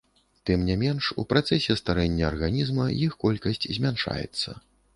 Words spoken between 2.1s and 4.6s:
арганізма іх колькасць змяншаецца.